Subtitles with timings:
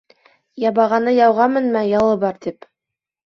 [0.61, 2.67] Ябағаны яуға менмә «ялы бар» тип